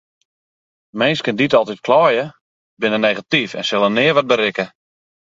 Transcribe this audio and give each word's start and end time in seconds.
Minsken 0.99 1.37
dy't 1.37 1.57
altyd 1.59 1.81
kleie 1.87 2.25
binne 2.79 2.99
negatyf 3.07 3.51
en 3.59 3.67
sille 3.69 3.89
nea 3.91 4.13
wat 4.15 4.29
berikke. 4.31 4.65